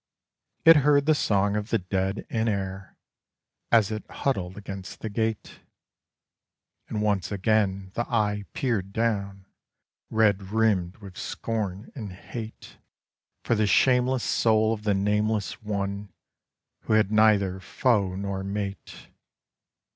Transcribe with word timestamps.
It 0.65 0.77
heard 0.77 1.05
the 1.05 1.13
song 1.13 1.55
of 1.55 1.69
the 1.69 1.77
Dead 1.77 2.25
in 2.27 2.47
Air, 2.47 2.97
as 3.71 3.91
It 3.91 4.03
huddled 4.09 4.57
against 4.57 5.01
the 5.01 5.11
gate; 5.11 5.59
And 6.87 7.03
once 7.03 7.31
again 7.31 7.91
the 7.93 8.07
Eye 8.11 8.45
peered 8.53 8.93
down 8.93 9.45
red 10.09 10.41
rimmed 10.49 10.97
with 10.97 11.19
scorn 11.19 11.91
and 11.93 12.11
hate 12.13 12.79
For 13.43 13.53
the 13.53 13.67
shameless 13.67 14.23
soul 14.23 14.73
of 14.73 14.85
the 14.85 14.95
nameless 14.95 15.61
one 15.61 16.11
who 16.79 16.93
had 16.93 17.11
neither 17.11 17.59
foe 17.59 18.15
nor 18.15 18.43
mate. 18.43 19.09